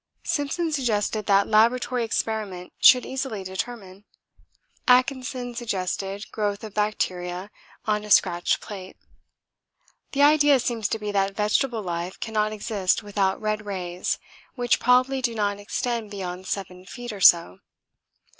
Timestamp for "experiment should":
2.03-3.05